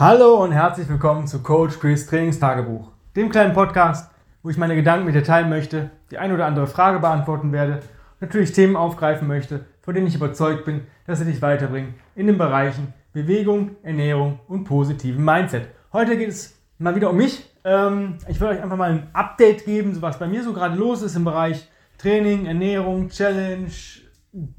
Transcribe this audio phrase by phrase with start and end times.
[0.00, 4.10] Hallo und herzlich willkommen zu Coach Chris Trainingstagebuch, dem kleinen Podcast,
[4.42, 7.74] wo ich meine Gedanken mit dir teilen möchte, die ein oder andere Frage beantworten werde
[7.74, 12.26] und natürlich Themen aufgreifen möchte, von denen ich überzeugt bin, dass sie dich weiterbringen in
[12.28, 15.68] den Bereichen Bewegung, Ernährung und positiven Mindset.
[15.92, 17.44] Heute geht es mal wieder um mich.
[17.64, 21.02] Ähm, ich will euch einfach mal ein Update geben, was bei mir so gerade los
[21.02, 23.68] ist im Bereich Training, Ernährung, Challenge,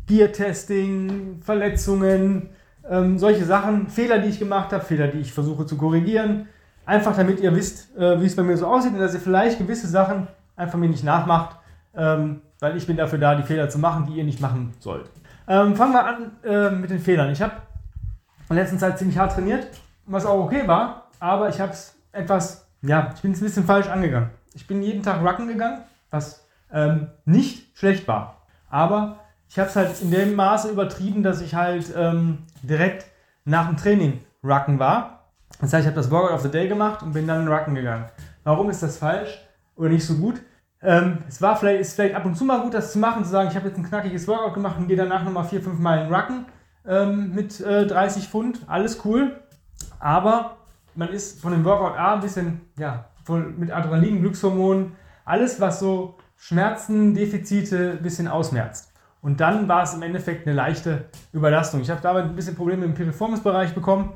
[0.06, 2.52] Gear-Testing, Verletzungen,
[2.90, 6.48] ähm, solche Sachen, Fehler, die ich gemacht habe, Fehler, die ich versuche zu korrigieren.
[6.86, 9.60] Einfach damit ihr wisst, äh, wie es bei mir so aussieht und dass ihr vielleicht
[9.60, 11.58] gewisse Sachen einfach mir nicht nachmacht,
[11.96, 15.10] ähm, weil ich bin dafür da, die Fehler zu machen, die ihr nicht machen sollt.
[15.48, 17.30] Ähm, fangen wir an äh, mit den Fehlern.
[17.32, 17.54] Ich habe
[18.50, 19.68] in letzter Zeit ziemlich hart trainiert,
[20.06, 23.66] was auch okay war, aber ich habe es etwas, ja, ich bin es ein bisschen
[23.66, 24.30] falsch angegangen.
[24.54, 28.42] Ich bin jeden Tag Rucken gegangen, was ähm, nicht schlecht war.
[28.70, 29.20] Aber
[29.52, 33.06] ich habe es halt in dem Maße übertrieben, dass ich halt ähm, direkt
[33.44, 35.26] nach dem Training Rucken war.
[35.60, 38.06] Das heißt, ich habe das Workout of the Day gemacht und bin dann Rucken gegangen.
[38.46, 39.46] Warum ist das falsch
[39.76, 40.42] oder nicht so gut?
[40.82, 43.30] Ähm, es war vielleicht, ist vielleicht ab und zu mal gut, das zu machen, zu
[43.30, 46.14] sagen, ich habe jetzt ein knackiges Workout gemacht und gehe danach nochmal 4, 5 Meilen
[46.14, 46.46] Rucken
[46.88, 48.62] ähm, mit äh, 30 Pfund.
[48.68, 49.36] Alles cool.
[50.00, 50.60] Aber
[50.96, 54.94] man ist von dem Workout A ein bisschen, ja, voll mit Adrenalin, Glückshormonen,
[55.26, 58.91] alles, was so Schmerzen, Defizite ein bisschen ausmerzt.
[59.22, 61.82] Und dann war es im Endeffekt eine leichte Überlastung.
[61.82, 64.14] Ich habe damit ein bisschen Probleme im Performance-Bereich bekommen.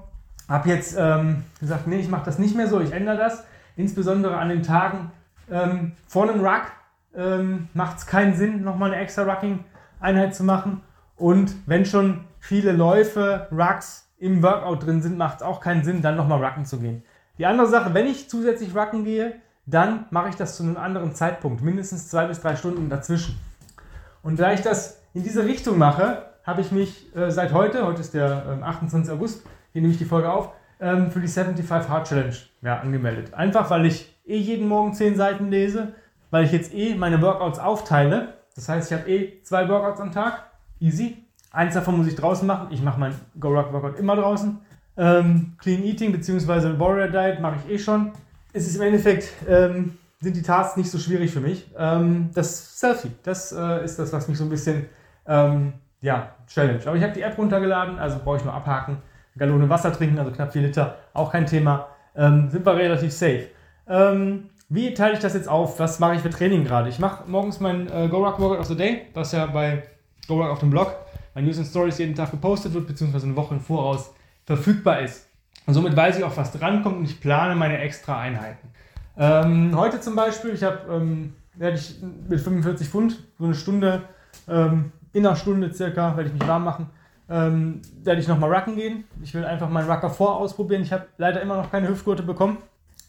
[0.47, 3.43] Habe jetzt ähm, gesagt, nee, ich mache das nicht mehr so, ich ändere das.
[3.75, 5.11] Insbesondere an den Tagen
[5.51, 6.71] ähm, vor einem Ruck
[7.15, 10.81] ähm, macht es keinen Sinn, nochmal eine extra Rucking-Einheit zu machen.
[11.15, 16.01] Und wenn schon viele Läufe, Rucks im Workout drin sind, macht es auch keinen Sinn,
[16.01, 17.03] dann nochmal Rucken zu gehen.
[17.37, 21.13] Die andere Sache, wenn ich zusätzlich Rucken gehe, dann mache ich das zu einem anderen
[21.15, 23.39] Zeitpunkt, mindestens zwei bis drei Stunden dazwischen.
[24.25, 28.01] Und da ich das in diese Richtung mache, habe ich mich äh, seit heute, heute
[28.01, 29.13] ist der ähm, 28.
[29.13, 33.35] August, hier nehme ich die Folge auf, ähm, für die 75 Hard Challenge ja, angemeldet.
[33.35, 35.93] Einfach weil ich eh jeden Morgen 10 Seiten lese,
[36.31, 38.33] weil ich jetzt eh meine Workouts aufteile.
[38.55, 40.45] Das heißt, ich habe eh zwei Workouts am Tag,
[40.79, 41.23] easy.
[41.51, 42.69] Eins davon muss ich draußen machen.
[42.71, 44.57] Ich mache mein Go Rock Workout immer draußen.
[44.97, 46.79] Ähm, Clean Eating bzw.
[46.79, 48.11] Warrior Diet mache ich eh schon.
[48.53, 51.67] Es ist im Endeffekt ähm, sind die Tasks nicht so schwierig für mich.
[51.77, 54.87] Ähm, das Selfie, das äh, ist das, was mich so ein bisschen,
[55.27, 56.81] ähm, ja, challenge.
[56.87, 58.97] Aber ich habe die App runtergeladen, also brauche ich nur abhaken.
[59.37, 61.89] Gallone Wasser trinken, also knapp 4 Liter, auch kein Thema.
[62.15, 63.49] Ähm, sind wir relativ safe.
[63.87, 65.79] Ähm, wie teile ich das jetzt auf?
[65.79, 66.89] Was mache ich für Training gerade?
[66.89, 69.83] Ich mache morgens mein äh, Go Workout of the Day, das ja bei
[70.27, 70.95] Go Rock auf dem Blog,
[71.35, 74.11] bei News and Stories jeden Tag gepostet wird, beziehungsweise eine Woche im Voraus
[74.43, 75.29] verfügbar ist.
[75.67, 78.69] Und somit weiß ich auch, was drankommt und ich plane meine extra Einheiten.
[79.17, 81.95] Ähm, heute zum Beispiel, ich habe, ähm, werde ich
[82.27, 84.01] mit 45 Pfund so eine Stunde,
[84.47, 86.89] ähm, in einer Stunde circa, werde ich mich warm machen,
[87.29, 89.05] ähm, werde ich nochmal Rucken gehen.
[89.23, 90.81] Ich will einfach meinen Rucker vor ausprobieren.
[90.81, 92.57] Ich habe leider immer noch keine Hüftgurte bekommen.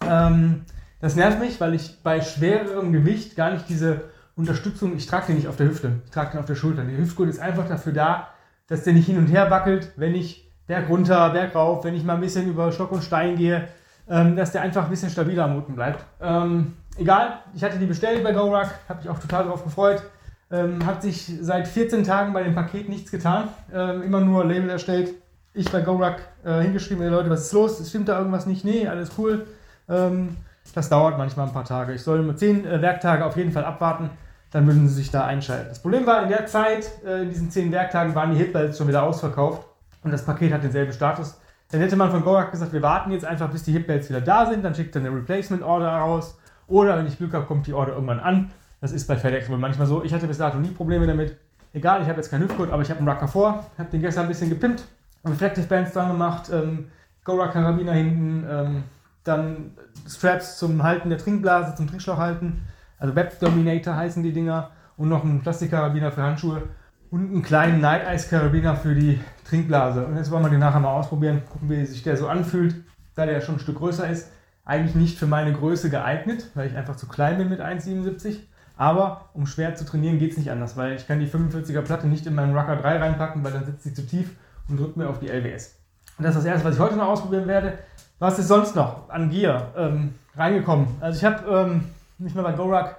[0.09, 0.65] Ähm,
[1.01, 4.05] das nervt mich, weil ich bei schwererem Gewicht gar nicht diese
[4.37, 6.85] Unterstützung, ich trage den nicht auf der Hüfte, ich trage den auf der Schulter.
[6.85, 8.29] Die Hüftgurt ist einfach dafür da,
[8.69, 12.05] dass der nicht hin und her wackelt, wenn ich Berg runter, Berg rauf, wenn ich
[12.05, 13.69] mal ein bisschen über Stock und Stein gehe,
[14.09, 16.05] ähm, dass der einfach ein bisschen stabiler am Rücken bleibt.
[16.21, 20.03] Ähm, egal, ich hatte die bestellt bei GoRuck, habe mich auch total darauf gefreut.
[20.51, 23.49] Ähm, hat sich seit 14 Tagen bei dem Paket nichts getan.
[23.73, 25.15] Ähm, immer nur Label erstellt.
[25.55, 27.89] Ich bei GoRuck äh, hingeschrieben, hey Leute, was ist los?
[27.89, 28.65] Stimmt da irgendwas nicht?
[28.65, 29.47] Nee, alles cool.
[29.89, 30.37] Ähm,
[30.75, 31.95] das dauert manchmal ein paar Tage.
[31.95, 34.11] Ich soll nur 10 äh, Werktage auf jeden Fall abwarten.
[34.53, 35.69] Dann würden sie sich da einschalten.
[35.69, 38.87] Das Problem war, in der Zeit, äh, in diesen 10 Werktagen, waren die Hitbells schon
[38.87, 39.67] wieder ausverkauft.
[40.05, 41.41] Und das Paket hat denselben Status.
[41.71, 44.47] Dann hätte man von Gorak gesagt, wir warten jetzt einfach, bis die Hip-Belts wieder da
[44.47, 46.39] sind, dann schickt er eine Replacement-Order raus.
[46.69, 48.51] Oder wenn ich Glück habe, kommt die Order irgendwann an.
[48.81, 50.05] Das ist bei FedEx wohl manchmal so.
[50.05, 51.37] Ich hatte bis dato nie Probleme damit.
[51.73, 53.67] Egal, ich habe jetzt keinen Hüftgurt, aber ich habe einen Rucker vor.
[53.79, 54.85] Habe den gestern ein bisschen gepimpt.
[55.25, 56.51] Reflective Bands dran gemacht.
[56.53, 56.87] Ähm,
[57.25, 58.47] Gorak Karabiner hinten.
[58.49, 58.85] Ähm,
[59.25, 59.73] dann
[60.09, 62.63] Straps zum Halten der Trinkblase, zum Trinkschlauch halten.
[62.99, 64.71] Also Web Dominator heißen die Dinger.
[64.97, 66.63] Und noch ein Plastikkarabiner für Handschuhe
[67.11, 70.07] und einen kleinen Night Ice Karabiner für die Trinkblase.
[70.07, 72.75] Und jetzt wollen wir den nachher mal ausprobieren, gucken, wie sich der so anfühlt,
[73.15, 74.31] da der ja schon ein Stück größer ist.
[74.65, 78.39] Eigentlich nicht für meine Größe geeignet, weil ich einfach zu klein bin mit 1,77.
[78.77, 82.09] Aber um schwer zu trainieren geht es nicht anders, weil ich kann die 45er Platte
[82.09, 84.31] nicht in meinen Rucker 3 reinpacken, weil dann sitzt sie zu tief
[84.69, 85.77] und drückt mir auf die LWS.
[86.19, 87.79] Und das ist das Erste, was ich heute noch ausprobieren werde.
[88.19, 90.89] Was ist sonst noch an Gear ähm, reingekommen?
[91.01, 91.85] Also ich habe ähm,
[92.19, 92.97] mich mal bei GoRuck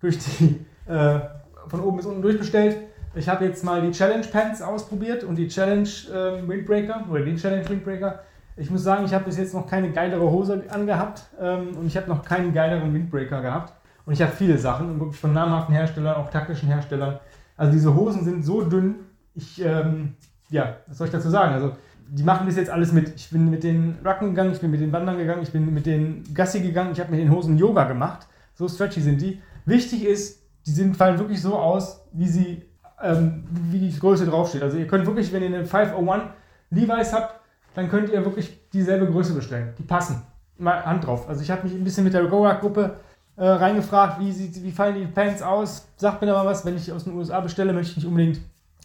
[0.00, 1.20] durch die äh,
[1.66, 5.48] von oben bis unten durchbestellt ich habe jetzt mal die Challenge Pants ausprobiert und die
[5.48, 8.20] Challenge ähm, Windbreaker oder den Challenge Windbreaker.
[8.56, 11.96] Ich muss sagen, ich habe bis jetzt noch keine geilere Hose angehabt ähm, und ich
[11.96, 13.72] habe noch keinen geileren Windbreaker gehabt.
[14.06, 17.18] Und ich habe viele Sachen und wirklich von namhaften Herstellern, auch taktischen Herstellern.
[17.56, 18.96] Also diese Hosen sind so dünn.
[19.34, 20.14] Ich, ähm,
[20.50, 21.54] ja, was soll ich dazu sagen?
[21.54, 21.72] Also
[22.08, 23.14] die machen das jetzt alles mit.
[23.14, 25.86] Ich bin mit den Racken gegangen, ich bin mit den Wandern gegangen, ich bin mit
[25.86, 28.26] den Gassi gegangen, ich habe mit den Hosen Yoga gemacht.
[28.54, 29.40] So stretchy sind die.
[29.64, 32.62] Wichtig ist, die sind, fallen wirklich so aus, wie sie,
[33.02, 34.62] ähm, wie die Größe draufsteht.
[34.62, 36.24] Also ihr könnt wirklich, wenn ihr eine 501
[36.70, 37.40] Levi's habt,
[37.74, 39.74] dann könnt ihr wirklich dieselbe Größe bestellen.
[39.78, 40.22] Die passen.
[40.58, 41.28] Mal Hand drauf.
[41.28, 42.96] Also ich habe mich ein bisschen mit der Gorak-Gruppe
[43.36, 45.88] äh, reingefragt, wie, sieht, wie fallen die Pants aus.
[45.96, 48.40] Sagt mir mal was, wenn ich aus den USA bestelle, möchte ich nicht unbedingt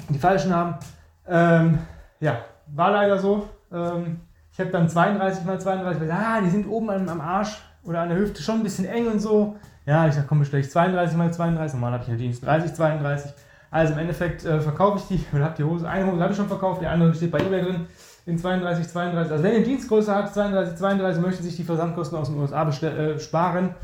[0.09, 0.75] die falschen haben.
[1.27, 1.79] Ähm,
[2.19, 2.37] ja,
[2.73, 3.49] war leider so.
[3.71, 4.21] Ähm,
[4.51, 8.01] ich habe dann 32 mal 32, weil, ah, die sind oben am, am, Arsch oder
[8.01, 9.57] an der Hüfte schon ein bisschen eng und so.
[9.85, 11.73] Ja, ich dachte, komm, bestelle ich 32 mal 32.
[11.73, 13.31] Normal habe ich natürlich 30, 32.
[13.71, 15.87] Also im Endeffekt äh, verkaufe ich die oder habe die Hose.
[15.87, 17.87] Eine Hose habe ich schon verkauft, die andere steht bei eBay drin
[18.25, 19.31] in 32, 32.
[19.31, 23.19] Also wenn ihr Dienstgröße habt, 32, 32, möchte sich die Versandkosten aus den USA äh,
[23.19, 23.75] sparen,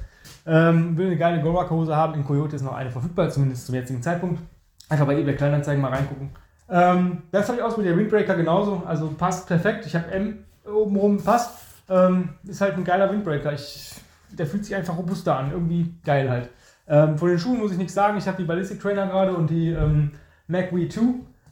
[0.46, 2.16] ähm, will eine geile Gorak-Hose haben.
[2.16, 4.42] In Coyote ist noch eine verfügbar, zumindest zum jetzigen Zeitpunkt.
[4.90, 6.32] Einfach bei eBay Kleinanzeigen mal reingucken.
[6.70, 8.84] Ähm, das habe ich aus mit der Windbreaker genauso.
[8.86, 9.86] Also passt perfekt.
[9.86, 11.58] Ich habe M oben rum, passt.
[11.90, 13.54] Ähm, ist halt ein geiler Windbreaker.
[13.54, 13.94] Ich,
[14.32, 15.52] der fühlt sich einfach robuster an.
[15.52, 16.50] Irgendwie geil halt.
[16.92, 18.18] Ähm, von den Schuhen muss ich nichts sagen.
[18.20, 20.12] Ich habe die Ballistic Trainer gerade und die ähm,
[20.48, 21.02] MacWe 2.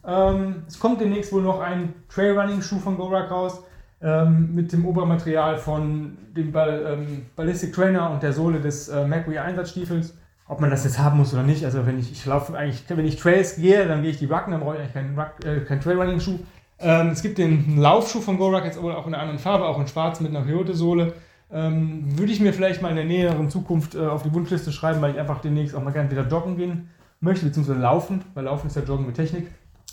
[0.06, 3.64] Ähm, es kommt demnächst wohl noch ein Trailrunning-Schuh von Gorak raus.
[4.02, 9.06] Ähm, mit dem Obermaterial von dem Ball, ähm, Ballistic Trainer und der Sohle des äh,
[9.06, 10.14] MacWe Einsatzstiefels
[10.50, 11.64] ob man das jetzt haben muss oder nicht.
[11.64, 14.50] Also wenn ich, ich laufe eigentlich, wenn ich Trails gehe, dann gehe ich die Rucken,
[14.50, 16.40] dann brauche ich eigentlich keinen, Ruck, äh, keinen Trailrunning-Schuh.
[16.80, 19.86] Ähm, es gibt den Laufschuh von Gorak jetzt auch in einer anderen Farbe, auch in
[19.86, 21.12] schwarz mit einer Coyote-Sohle.
[21.52, 25.00] Ähm, würde ich mir vielleicht mal in der näheren Zukunft äh, auf die Wunschliste schreiben,
[25.00, 26.88] weil ich einfach demnächst auch mal gerne wieder joggen gehen
[27.20, 29.48] möchte, beziehungsweise laufen, weil Laufen ist ja Joggen mit Technik.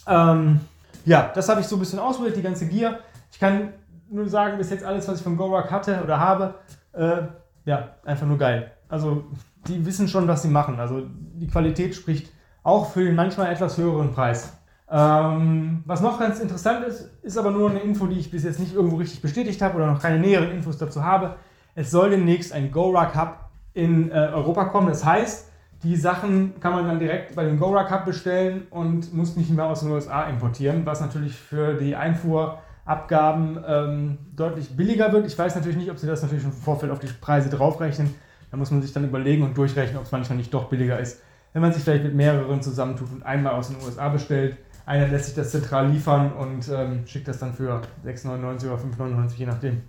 [0.07, 0.59] Ähm,
[1.05, 2.99] ja, das habe ich so ein bisschen ausprobiert, die ganze Gear.
[3.31, 3.73] Ich kann
[4.09, 6.55] nur sagen, bis jetzt alles, was ich von Gorak hatte oder habe,
[6.93, 7.23] äh,
[7.65, 8.71] ja, einfach nur geil.
[8.87, 9.25] Also
[9.67, 10.79] die wissen schon, was sie machen.
[10.79, 12.31] Also die Qualität spricht
[12.63, 14.53] auch für den manchmal etwas höheren Preis.
[14.89, 18.59] Ähm, was noch ganz interessant ist, ist aber nur eine Info, die ich bis jetzt
[18.59, 21.35] nicht irgendwo richtig bestätigt habe oder noch keine näheren Infos dazu habe.
[21.77, 23.37] Es soll demnächst ein GoRuck Hub
[23.75, 24.87] in äh, Europa kommen.
[24.87, 25.47] Das heißt,
[25.83, 29.65] die Sachen kann man dann direkt bei dem GoRuck Hub bestellen und muss nicht mehr
[29.65, 35.27] aus den USA importieren, was natürlich für die Einfuhrabgaben ähm, deutlich billiger wird.
[35.27, 38.11] Ich weiß natürlich nicht, ob sie das natürlich im Vorfeld auf die Preise draufrechnen.
[38.49, 41.21] Da muss man sich dann überlegen und durchrechnen, ob es manchmal nicht doch billiger ist,
[41.53, 44.57] wenn man sich vielleicht mit mehreren zusammentut und einmal aus den USA bestellt.
[44.87, 49.35] Einer lässt sich das zentral liefern und ähm, schickt das dann für 6,99 oder 5,99,
[49.35, 49.83] je nachdem,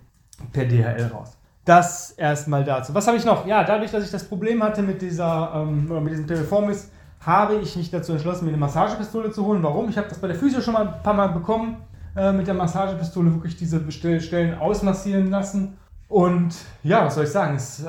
[0.53, 1.38] per DHL raus.
[1.69, 2.95] Das erstmal dazu.
[2.95, 3.45] Was habe ich noch?
[3.45, 6.89] Ja, dadurch, dass ich das Problem hatte mit dieser ähm, mit diesem Teleformis,
[7.23, 9.61] habe ich mich dazu entschlossen, mir eine Massagepistole zu holen.
[9.61, 9.87] Warum?
[9.87, 11.77] Ich habe das bei der Physio schon mal ein paar Mal bekommen,
[12.15, 15.77] äh, mit der Massagepistole wirklich diese Stellen ausmassieren lassen
[16.07, 17.55] und ja, was soll ich sagen?
[17.55, 17.85] Es äh,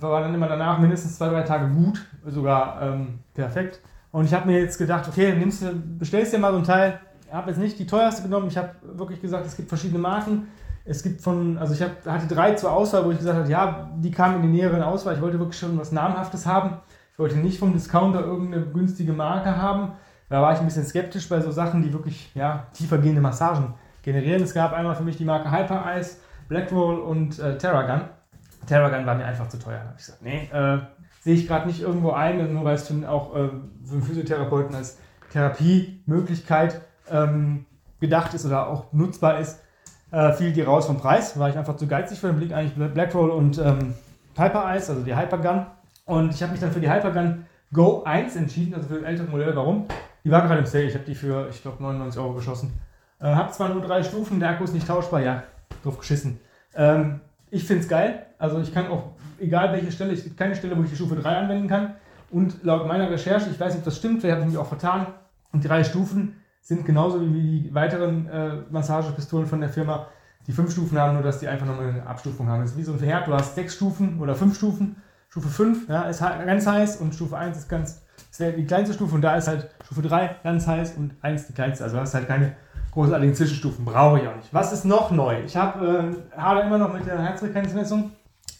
[0.00, 3.78] war dann immer danach mindestens zwei, drei Tage gut, sogar ähm, perfekt.
[4.10, 6.98] Und ich habe mir jetzt gedacht, okay, nimmst du, bestellst dir mal so ein Teil.
[7.28, 8.48] Ich habe jetzt nicht die teuerste genommen.
[8.48, 10.48] Ich habe wirklich gesagt, es gibt verschiedene Marken.
[10.90, 13.88] Es gibt von, also ich hab, hatte drei zur Auswahl, wo ich gesagt habe, ja,
[13.96, 15.14] die kamen in die näheren Auswahl.
[15.14, 16.78] Ich wollte wirklich schon was Namhaftes haben.
[17.12, 19.92] Ich wollte nicht vom Discounter irgendeine günstige Marke haben.
[20.28, 24.42] Da war ich ein bisschen skeptisch bei so Sachen, die wirklich ja, tiefergehende Massagen generieren.
[24.42, 26.16] Es gab einmal für mich die Marke Hyper Ice
[26.48, 28.08] Blackroll und äh, Terragun.
[28.66, 29.78] Terragun war mir einfach zu teuer.
[29.78, 30.78] Da habe ich gesagt, nee, äh,
[31.20, 33.48] sehe ich gerade nicht irgendwo ein, nur weil es für, auch äh,
[33.84, 34.98] für einen Physiotherapeuten als
[35.32, 37.66] Therapiemöglichkeit ähm,
[38.00, 39.60] gedacht ist oder auch nutzbar ist,
[40.10, 41.38] äh, fiel die raus vom Preis.
[41.38, 43.94] War ich einfach zu geizig für den Blick, eigentlich Blackroll und ähm,
[44.36, 45.66] Hyper Ice, also die Hypergun.
[46.06, 49.28] Und ich habe mich dann für die Hypergun Go 1 entschieden, also für das ältere
[49.28, 49.54] Modell.
[49.54, 49.86] Warum?
[50.24, 50.84] Die war gerade im Sale.
[50.84, 52.72] Ich habe die für, ich glaube, 99 Euro geschossen.
[53.20, 55.44] Äh, habe zwar nur drei Stufen, der Akku ist nicht tauschbar, ja,
[55.82, 56.40] drauf geschissen.
[56.74, 58.26] Ähm, ich finde es geil.
[58.38, 61.16] Also ich kann auch, egal welche Stelle, es gibt keine Stelle, wo ich die Stufe
[61.16, 61.94] 3 anwenden kann.
[62.30, 64.68] Und laut meiner Recherche, ich weiß nicht, ob das stimmt, vielleicht habe ich mich auch
[64.68, 65.06] vertan,
[65.52, 70.06] und drei Stufen sind genauso wie die weiteren äh, Massagepistolen von der Firma.
[70.46, 72.62] Die fünf Stufen haben, nur dass die einfach nochmal eine Abstufung haben.
[72.62, 74.96] Das ist wie so ein Herd, du hast sechs Stufen oder fünf Stufen.
[75.30, 79.14] Stufe 5 ja, ist ganz heiß und Stufe 1 ist ganz, ist die kleinste Stufe
[79.14, 81.84] und da ist halt Stufe 3 ganz heiß und 1 die kleinste.
[81.84, 82.56] Also hast halt keine
[82.90, 83.84] großartigen Zwischenstufen.
[83.84, 84.52] Brauche ich auch nicht.
[84.52, 85.40] Was ist noch neu?
[85.44, 88.10] Ich habe äh, habe immer noch mit der Herzfrequenzmessung.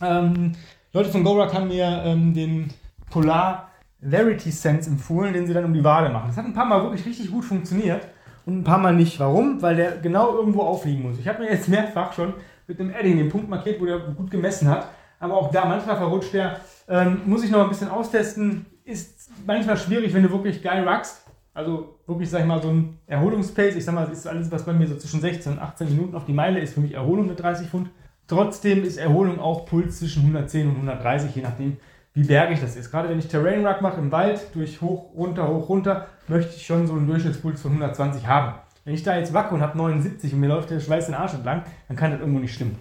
[0.00, 0.52] Ähm,
[0.92, 2.72] Leute von GoRuck haben mir ähm, den
[3.10, 3.69] Polar
[4.02, 6.28] Verity Sense empfohlen, den sie dann um die Wade machen.
[6.28, 8.02] Das hat ein paar Mal wirklich richtig gut funktioniert
[8.46, 9.20] und ein paar Mal nicht.
[9.20, 9.60] Warum?
[9.60, 11.18] Weil der genau irgendwo aufliegen muss.
[11.18, 12.34] Ich habe mir jetzt mehrfach schon
[12.66, 14.88] mit einem Edding den Punkt markiert, wo der gut gemessen hat.
[15.18, 16.60] Aber auch da, manchmal verrutscht der.
[16.88, 18.66] Ähm, muss ich noch ein bisschen austesten.
[18.84, 21.26] Ist manchmal schwierig, wenn du wirklich geil ruckst.
[21.52, 23.76] Also wirklich, sag ich mal, so ein Erholungspace.
[23.76, 26.24] Ich sag mal, ist alles, was bei mir so zwischen 16 und 18 Minuten auf
[26.24, 27.90] die Meile ist, für mich Erholung mit 30 Pfund.
[28.26, 31.76] Trotzdem ist Erholung auch Puls zwischen 110 und 130, je nachdem,
[32.14, 32.90] wie bergig das ist.
[32.90, 36.66] Gerade wenn ich Terrain Ruck mache im Wald, durch hoch, runter, hoch, runter, möchte ich
[36.66, 38.54] schon so einen Durchschnittspuls von 120 haben.
[38.84, 41.34] Wenn ich da jetzt wacke und habe 79 und mir läuft der Schweiß den Arsch
[41.34, 42.78] entlang, dann kann das irgendwo nicht stimmen.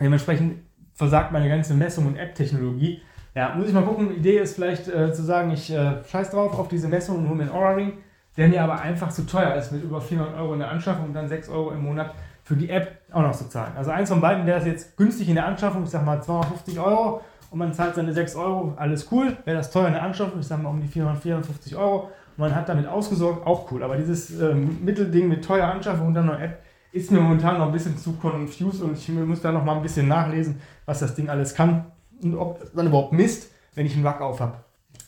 [0.00, 0.62] Dementsprechend
[0.94, 3.02] versagt meine ganze Messung und App-Technologie.
[3.34, 4.08] Ja, muss ich mal gucken.
[4.10, 7.28] Die Idee ist vielleicht äh, zu sagen, ich äh, scheiß drauf auf diese Messung und
[7.28, 7.92] hole mir einen Aura-Ring,
[8.36, 11.14] der mir aber einfach zu teuer ist mit über 400 Euro in der Anschaffung und
[11.14, 13.72] dann 6 Euro im Monat für die App auch noch zu zahlen.
[13.76, 16.78] Also eins von beiden, der ist jetzt günstig in der Anschaffung, ich sag mal 250
[16.80, 19.36] Euro und man zahlt seine 6 Euro, alles cool.
[19.44, 22.54] Wäre das teuer in der Anschaffung, ich sag mal um die 454 Euro und man
[22.54, 23.82] hat damit ausgesorgt, auch cool.
[23.82, 27.66] Aber dieses ähm, Mittelding mit teurer Anschaffung und dann noch App ist mir momentan noch
[27.66, 31.14] ein bisschen zu confused und ich muss da noch mal ein bisschen nachlesen, was das
[31.14, 31.86] Ding alles kann
[32.22, 34.56] und ob es dann überhaupt misst, wenn ich einen Wack auf habe.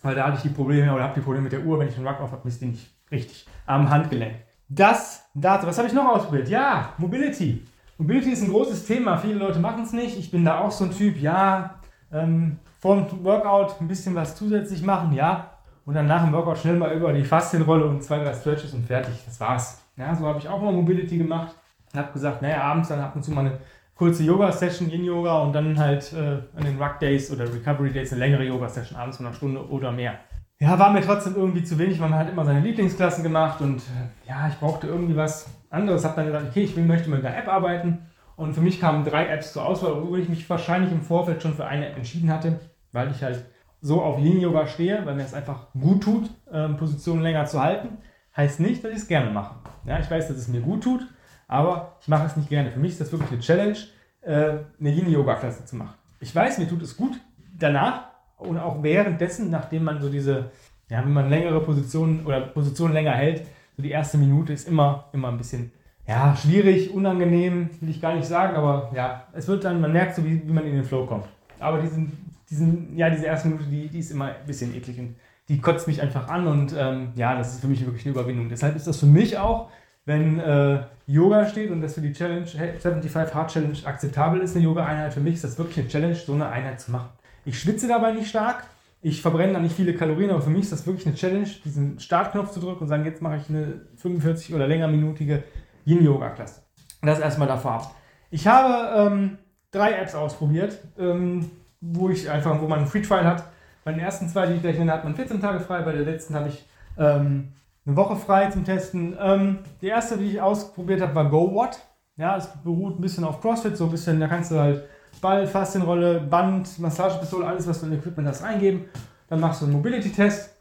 [0.02, 1.96] Weil da hatte ich die Probleme oder habe die Probleme mit der Uhr, wenn ich
[1.96, 4.34] einen Wack auf habe, misst die nicht richtig am Handgelenk.
[4.68, 5.66] Das dazu.
[5.66, 6.48] Was habe ich noch ausprobiert?
[6.48, 7.66] Ja, Mobility.
[7.96, 9.16] Mobility ist ein großes Thema.
[9.18, 10.18] Viele Leute machen es nicht.
[10.18, 11.78] Ich bin da auch so ein Typ, ja,
[12.14, 15.50] ähm, vor dem Workout ein bisschen was zusätzlich machen, ja.
[15.84, 18.86] Und dann nach dem Workout schnell mal über die Faszienrolle und zwei, drei Stretches und
[18.86, 19.14] fertig.
[19.26, 19.82] Das war's.
[19.96, 21.54] Ja, so habe ich auch mal Mobility gemacht.
[21.92, 23.58] Ich habe gesagt, naja, abends dann ab und zu mal eine
[23.94, 28.98] kurze Yoga-Session, Yin-Yoga und dann halt äh, an den Ruck-Days oder Recovery-Days eine längere Yoga-Session
[28.98, 30.14] abends von einer Stunde oder mehr.
[30.58, 33.78] Ja, war mir trotzdem irgendwie zu wenig, weil man hat immer seine Lieblingsklassen gemacht und
[33.78, 36.04] äh, ja, ich brauchte irgendwie was anderes.
[36.04, 39.04] Habe dann gesagt, okay, ich will, möchte mit einer App arbeiten und für mich kamen
[39.04, 42.30] drei Apps zur Auswahl, obwohl ich mich wahrscheinlich im Vorfeld schon für eine App entschieden
[42.30, 42.58] hatte,
[42.92, 43.44] weil ich halt
[43.80, 47.98] so auf Yin-Yoga stehe, weil mir es einfach gut tut, ähm, Positionen länger zu halten.
[48.36, 49.56] Heißt nicht, dass ich es gerne mache.
[49.84, 51.06] Ja, ich weiß, dass es mir gut tut,
[51.46, 52.70] aber ich mache es nicht gerne.
[52.70, 53.76] Für mich ist das wirklich eine Challenge,
[54.22, 55.94] äh, eine Yin-Yoga-Klasse zu machen.
[56.18, 57.20] Ich weiß, mir tut es gut
[57.58, 58.04] danach
[58.38, 60.50] und auch währenddessen, nachdem man so diese,
[60.88, 65.10] ja, wenn man längere Positionen oder Positionen länger hält, so die erste Minute ist immer,
[65.12, 65.72] immer ein bisschen,
[66.06, 70.16] ja, schwierig, unangenehm, will ich gar nicht sagen, aber ja, es wird dann, man merkt
[70.16, 71.24] so, wie, wie man in den Flow kommt.
[71.58, 72.12] Aber diesen,
[72.50, 75.16] diesen, ja, diese erste Minute, die, die ist immer ein bisschen eklig und
[75.48, 78.48] die kotzt mich einfach an und ähm, ja, das ist für mich wirklich eine Überwindung.
[78.48, 79.68] Deshalb ist das für mich auch
[80.06, 84.64] wenn äh, Yoga steht und das für die Challenge 75 Hard Challenge akzeptabel ist, eine
[84.64, 87.08] Yoga-Einheit, für mich ist das wirklich eine Challenge, so eine Einheit zu machen.
[87.44, 88.64] Ich schwitze dabei nicht stark,
[89.00, 92.00] ich verbrenne da nicht viele Kalorien, aber für mich ist das wirklich eine Challenge, diesen
[92.00, 95.42] Startknopf zu drücken und sagen, jetzt mache ich eine 45 oder länger minütige
[95.86, 96.62] Yin-Yoga-Klasse.
[97.02, 97.94] Das erstmal davor ab.
[98.30, 99.38] Ich habe ähm,
[99.70, 101.50] drei Apps ausprobiert, ähm,
[101.80, 103.44] wo ich einfach, wo man einen Free Trial hat.
[103.84, 106.02] Bei den ersten zwei, die ich gleich nenne, hat man 14 Tage frei, bei der
[106.02, 106.66] letzten habe ich
[106.98, 107.52] ähm,
[107.86, 109.16] eine Woche frei zum Testen.
[109.20, 111.78] Ähm, die erste, die ich ausprobiert habe, war GoWatt.
[112.16, 114.84] Ja, es beruht ein bisschen auf CrossFit, so ein bisschen, da kannst du halt
[115.20, 118.86] Ball, Faszienrolle, Band, Massagepistole, alles, was du in Equipment hast, reingeben.
[119.28, 120.53] Dann machst du einen Mobility-Test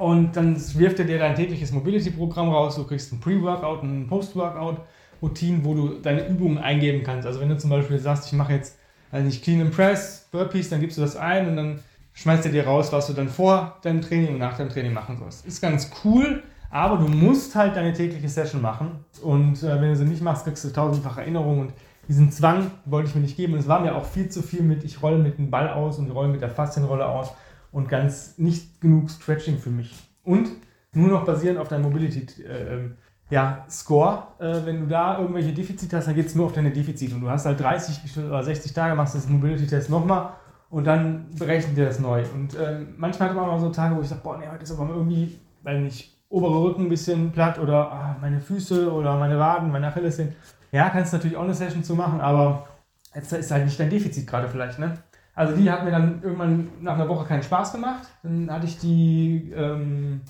[0.00, 2.76] und dann wirft er dir dein tägliches Mobility-Programm raus.
[2.76, 7.26] Du kriegst ein Pre-Workout, ein Post-Workout-Routine, wo du deine Übungen eingeben kannst.
[7.26, 8.78] Also wenn du zum Beispiel sagst, ich mache jetzt
[9.12, 11.80] also nicht Clean and Press, Burpees, dann gibst du das ein und dann
[12.14, 15.18] schmeißt er dir raus, was du dann vor deinem Training und nach deinem Training machen
[15.18, 15.44] sollst.
[15.44, 19.04] Ist ganz cool, aber du musst halt deine tägliche Session machen.
[19.22, 21.60] Und äh, wenn du sie nicht machst, kriegst du tausendfach Erinnerungen.
[21.60, 21.72] Und
[22.08, 23.52] diesen Zwang wollte ich mir nicht geben.
[23.52, 25.98] Und es war mir auch viel zu viel mit, ich rolle mit dem Ball aus
[25.98, 27.32] und rolle mit der Faszienrolle aus.
[27.72, 29.94] Und ganz nicht genug Stretching für mich.
[30.24, 30.50] Und
[30.92, 32.96] nur noch basierend auf deinem Mobility äh, ähm,
[33.30, 34.24] ja, Score.
[34.38, 37.14] Äh, wenn du da irgendwelche Defizite hast, dann geht es nur auf deine Defizite.
[37.14, 40.30] Und du hast halt 30 oder 60 Tage, machst das Mobility-Test nochmal
[40.68, 42.24] und dann berechnet dir das neu.
[42.34, 44.72] Und äh, manchmal hat man auch so Tage, wo ich sage, boah, nee, heute ist
[44.72, 49.38] aber irgendwie, weil nicht obere Rücken ein bisschen platt oder ah, meine Füße oder meine
[49.38, 50.34] Waden, meine Achillessehnen.
[50.72, 52.68] Ja, kannst natürlich auch eine Session zu machen, aber
[53.14, 54.98] jetzt ist halt nicht dein Defizit gerade vielleicht, ne?
[55.40, 58.06] Also die hat mir dann irgendwann nach einer Woche keinen Spaß gemacht.
[58.22, 60.20] Dann hatte ich die ähm,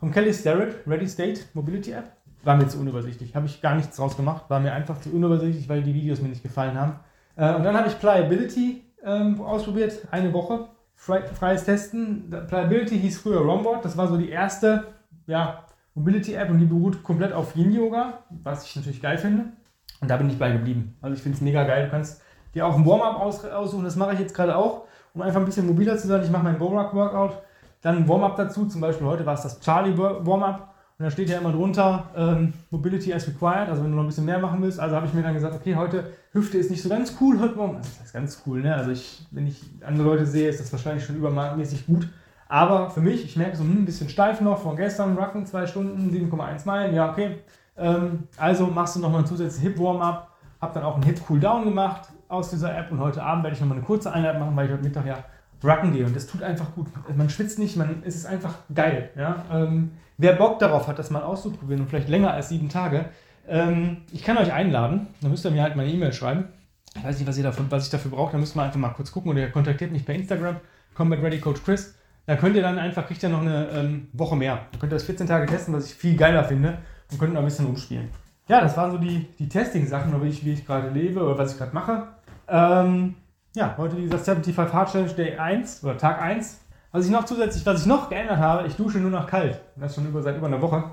[0.00, 2.10] vom Kelly Starrett Ready State Mobility App.
[2.42, 3.36] War mir zu unübersichtlich.
[3.36, 4.46] Habe ich gar nichts draus gemacht.
[4.48, 6.98] War mir einfach zu unübersichtlich, weil die Videos mir nicht gefallen haben.
[7.36, 10.08] Äh, und dann habe ich Pliability ähm, ausprobiert.
[10.10, 10.66] Eine Woche.
[10.96, 12.28] Freies Testen.
[12.48, 13.84] Pliability hieß früher Romboard.
[13.84, 14.88] Das war so die erste
[15.28, 19.44] ja, Mobility-App und die beruht komplett auf Yin-Yoga, was ich natürlich geil finde.
[20.00, 20.96] Und da bin ich bei geblieben.
[21.00, 21.84] Also ich finde es mega geil.
[21.84, 22.20] Du kannst
[22.56, 24.84] dir auch ein Warm-up aus, aussuchen, das mache ich jetzt gerade auch,
[25.14, 26.22] um einfach ein bisschen mobiler zu sein.
[26.24, 27.42] Ich mache mein Go-Rock-Workout,
[27.82, 28.66] dann ein Warm-up dazu.
[28.66, 30.72] Zum Beispiel heute war es das Charlie-Warm-up.
[30.98, 34.06] Und da steht ja immer drunter ähm, Mobility as required, also wenn du noch ein
[34.06, 34.80] bisschen mehr machen willst.
[34.80, 37.54] Also habe ich mir dann gesagt, okay, heute Hüfte ist nicht so ganz cool, heute
[37.54, 37.76] Morgen.
[37.76, 38.74] Das ist ganz cool, ne?
[38.74, 42.08] Also ich, wenn ich andere Leute sehe, ist das wahrscheinlich schon übermäßig gut.
[42.48, 45.66] Aber für mich, ich merke so hm, ein bisschen steif noch von gestern, Rucken, zwei
[45.66, 47.40] Stunden, 7,1 Meilen, ja, okay.
[47.76, 50.30] Ähm, also machst du nochmal ein zusätzliches Hip-Warm-up,
[50.62, 53.78] hab dann auch einen Hip-Cool-Down gemacht aus dieser App und heute Abend werde ich nochmal
[53.78, 55.24] eine kurze Einheit machen, weil ich heute Mittag ja
[55.64, 56.88] Rucken gehe und das tut einfach gut.
[57.16, 59.10] Man schwitzt nicht, man, es ist einfach geil.
[59.16, 59.44] Ja?
[59.50, 63.06] Ähm, wer Bock darauf hat, das mal auszuprobieren und vielleicht länger als sieben Tage,
[63.48, 66.44] ähm, ich kann euch einladen, dann müsst ihr mir halt meine E-Mail schreiben.
[66.94, 68.90] Ich weiß nicht, was, ihr davon, was ich dafür brauche, dann müsst ihr einfach mal
[68.90, 70.56] kurz gucken oder ihr kontaktiert mich per Instagram,
[70.94, 71.94] Combat Ready Coach Chris.
[72.26, 74.66] Da könnt ihr dann einfach, kriegt ihr noch eine ähm, Woche mehr.
[74.72, 76.78] Da könnt ihr das 14 Tage testen, was ich viel geiler finde
[77.10, 78.08] und könnt noch ein bisschen umspielen.
[78.48, 81.52] ja, das waren so die, die Testing-Sachen, wie ich, wie ich gerade lebe oder was
[81.52, 82.08] ich gerade mache.
[82.48, 83.14] Ähm,
[83.54, 86.60] ja, heute dieser 75 Hard Challenge Day 1 oder Tag 1.
[86.92, 89.60] Was ich noch zusätzlich, was ich noch geändert habe, ich dusche nur noch kalt.
[89.76, 90.84] Das schon über, seit über einer Woche.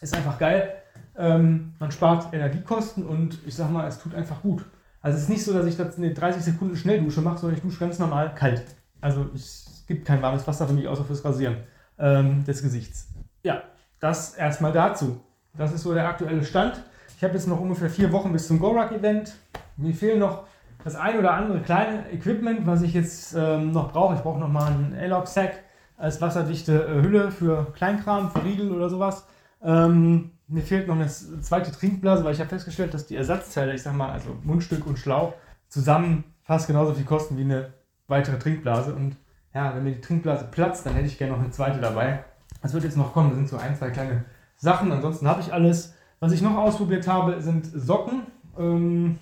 [0.00, 0.74] Ist einfach geil.
[1.16, 4.64] Ähm, man spart Energiekosten und ich sag mal, es tut einfach gut.
[5.00, 7.62] Also es ist nicht so, dass ich das in 30 Sekunden Schnelldusche mache, sondern ich
[7.62, 8.64] dusche ganz normal kalt.
[9.00, 11.56] Also es gibt kein warmes Wasser für mich, außer fürs Rasieren
[11.98, 13.08] ähm, des Gesichts.
[13.42, 13.62] Ja,
[14.00, 15.20] das erstmal dazu.
[15.54, 16.82] Das ist so der aktuelle Stand.
[17.16, 19.34] Ich habe jetzt noch ungefähr vier Wochen bis zum GoRuck-Event.
[19.76, 20.44] Mir fehlen noch
[20.84, 24.14] das ein oder andere kleine Equipment, was ich jetzt ähm, noch brauche.
[24.14, 25.60] Ich brauche noch mal einen A-Log-Sack
[25.96, 29.26] als wasserdichte äh, Hülle für Kleinkram, für Riegel oder sowas.
[29.62, 33.82] Ähm, mir fehlt noch eine zweite Trinkblase, weil ich habe festgestellt, dass die Ersatzteile, ich
[33.82, 35.34] sag mal, also Mundstück und Schlauch,
[35.68, 37.72] zusammen fast genauso viel kosten wie eine
[38.08, 38.94] weitere Trinkblase.
[38.94, 39.16] Und
[39.54, 42.24] ja, wenn mir die Trinkblase platzt, dann hätte ich gerne noch eine zweite dabei.
[42.60, 43.30] Das wird jetzt noch kommen.
[43.30, 44.24] Das sind so ein, zwei kleine
[44.56, 44.92] Sachen.
[44.92, 45.94] Ansonsten habe ich alles.
[46.20, 48.22] Was ich noch ausprobiert habe, sind Socken.
[48.58, 49.18] Ähm,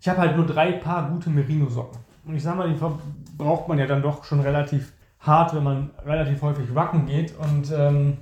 [0.00, 1.98] ich habe halt nur drei Paar gute Merino-Socken.
[2.26, 2.78] Und ich sag mal, die
[3.36, 7.34] braucht man ja dann doch schon relativ hart, wenn man relativ häufig wacken geht.
[7.38, 8.18] Und ähm,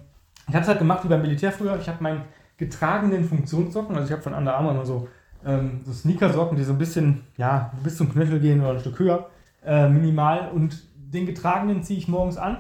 [0.49, 1.79] ich habe es halt gemacht wie beim Militär früher.
[1.79, 2.23] Ich habe meinen
[2.57, 5.09] getragenen Funktionssocken, also ich habe von Under Armour nur so,
[5.45, 8.99] ähm, so Sneakersocken, die so ein bisschen, ja, bis zum Knöchel gehen oder ein Stück
[8.99, 9.31] höher,
[9.65, 10.51] äh, minimal.
[10.55, 12.59] Und den getragenen ziehe ich morgens an.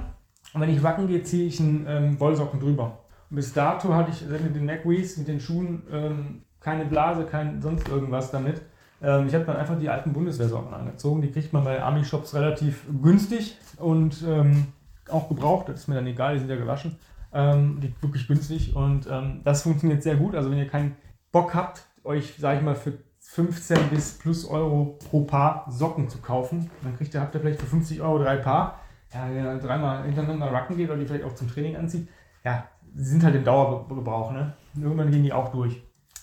[0.52, 3.00] Und wenn ich wacken gehe, ziehe ich einen ähm, Wollsocken drüber.
[3.30, 7.60] Und bis dato hatte ich mit den Neckwees, mit den Schuhen, ähm, keine Blase, kein
[7.60, 8.62] sonst irgendwas damit.
[9.02, 11.22] Ähm, ich habe dann einfach die alten Bundeswehrsocken angezogen.
[11.22, 14.68] Die kriegt man bei Army-Shops relativ günstig und ähm,
[15.08, 15.68] auch gebraucht.
[15.68, 16.96] Das ist mir dann egal, die sind ja gewaschen.
[17.32, 20.36] Ähm, die wirklich günstig und ähm, das funktioniert sehr gut.
[20.36, 20.94] Also wenn ihr keinen
[21.32, 26.18] Bock habt, euch, sage ich mal, für 15 bis plus Euro pro Paar Socken zu
[26.18, 28.80] kaufen, dann kriegt ihr, habt ihr vielleicht für 50 Euro drei Paar.
[29.12, 32.08] Ja, wenn ihr dreimal hintereinander racken geht oder die vielleicht auch zum Training anzieht,
[32.44, 34.32] ja, sind halt im Dauergebrauch.
[34.32, 34.54] Ne?
[34.80, 35.82] Irgendwann gehen die auch durch.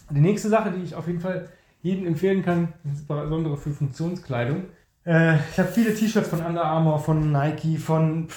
[0.10, 1.50] Die nächste Sache, die ich auf jeden Fall
[1.82, 4.66] jedem empfehlen kann, insbesondere für Funktionskleidung.
[5.06, 8.28] Äh, ich habe viele T-Shirts von Under Armour, von Nike, von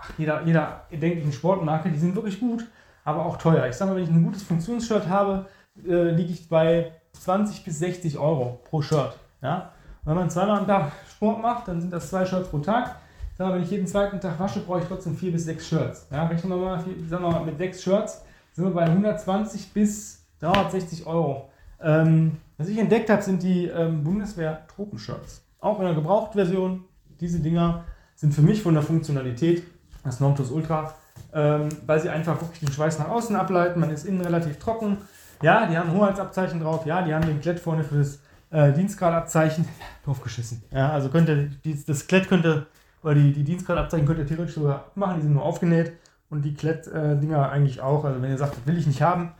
[0.00, 2.66] ach, jeder, jeder erdenklichen Sportmarke, die sind wirklich gut,
[3.04, 3.66] aber auch teuer.
[3.66, 5.46] Ich sage mal, wenn ich ein gutes Funktionsshirt habe,
[5.86, 9.18] äh, liege ich bei 20 bis 60 Euro pro Shirt.
[9.42, 9.72] Ja?
[10.04, 12.96] wenn man zweimal am Tag Sport macht, dann sind das zwei Shirts pro Tag.
[13.36, 16.06] Sage mal, wenn ich jeden zweiten Tag wasche, brauche ich trotzdem vier bis sechs Shirts.
[16.10, 16.26] Ja?
[16.26, 21.06] Rechnen wir mal, sagen wir mal mit sechs Shirts, sind wir bei 120 bis 360
[21.06, 21.50] Euro.
[21.82, 25.42] Ähm, was ich entdeckt habe, sind die ähm, Bundeswehr-Tropenshirts.
[25.60, 26.84] Auch in der Gebrauchtversion.
[27.18, 27.84] Diese Dinger
[28.16, 29.62] sind für mich von der Funktionalität
[30.04, 30.92] das Nonplus Ultra,
[31.32, 33.80] ähm, weil sie einfach wirklich den Schweiß nach außen ableiten.
[33.80, 34.98] Man ist innen relativ trocken.
[35.42, 36.84] Ja, die haben Hoheitsabzeichen drauf.
[36.84, 38.20] Ja, die haben den Klett vorne für das
[38.50, 39.66] äh, Dienstgradabzeichen.
[40.04, 40.62] Drauf geschissen.
[40.70, 41.50] Ja, also könnte
[41.86, 42.66] das Klett könnte,
[43.02, 45.16] oder die, die Dienstgradabzeichen könnt ihr theoretisch sogar machen.
[45.16, 45.92] Die sind nur aufgenäht.
[46.28, 48.04] Und die Klett-Dinger äh, eigentlich auch.
[48.04, 49.32] Also wenn ihr sagt, das will ich nicht haben,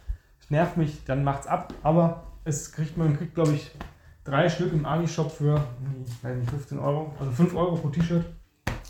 [0.48, 1.74] nervt mich, dann macht's ab.
[1.82, 3.70] Aber es kriegt man kriegt, glaube ich,
[4.24, 5.64] drei Stück im Army-Shop für
[6.22, 8.24] weiß nicht, 15 Euro, also 5 Euro pro T-Shirt.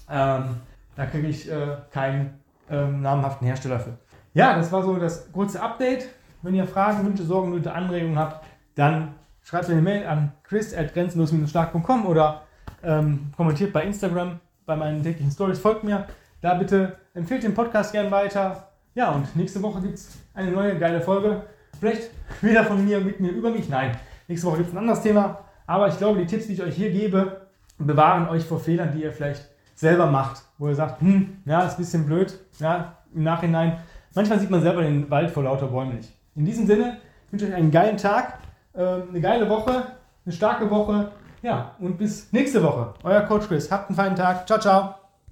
[0.09, 0.57] Ähm,
[0.97, 3.97] da kriege ich äh, keinen ähm, namhaften Hersteller für.
[4.35, 6.09] Ja, das war so das kurze Update.
[6.43, 12.07] Wenn ihr Fragen, Wünsche, Sorgen, Nöte, Anregungen habt, dann schreibt mir eine Mail an chris.grenzenlos-stark.com
[12.07, 12.43] oder
[12.83, 15.59] ähm, kommentiert bei Instagram bei meinen täglichen Stories.
[15.59, 16.07] Folgt mir
[16.41, 18.69] da bitte, empfehlt den Podcast gern weiter.
[18.95, 21.43] Ja, und nächste Woche gibt es eine neue geile Folge.
[21.81, 22.11] Vielleicht
[22.43, 23.69] wieder von mir, mit mir, über mich.
[23.69, 23.97] Nein,
[24.29, 25.39] nächste Woche gibt es ein anderes Thema.
[25.67, 29.03] Aber ich glaube, die Tipps, die ich euch hier gebe, bewahren euch vor Fehlern, die
[29.03, 30.43] ihr vielleicht selber macht.
[30.59, 32.39] Wo ihr sagt, hm, ja, ist ein bisschen blöd.
[32.59, 33.79] Ja, im Nachhinein.
[34.15, 36.13] Manchmal sieht man selber den Wald vor lauter Bäumen nicht.
[36.35, 38.39] In diesem Sinne, ich wünsche euch einen geilen Tag,
[38.75, 39.85] ähm, eine geile Woche,
[40.25, 41.13] eine starke Woche.
[41.43, 42.93] Ja, und bis nächste Woche.
[43.03, 43.71] Euer Coach Chris.
[43.71, 44.47] Habt einen feinen Tag.
[44.47, 45.00] Ciao, ciao.